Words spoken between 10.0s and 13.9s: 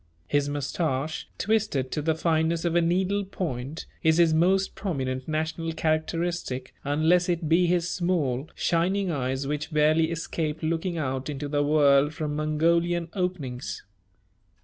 escape looking out into the world from Mongolian openings.